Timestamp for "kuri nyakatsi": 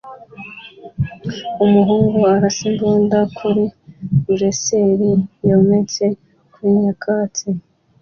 6.53-7.47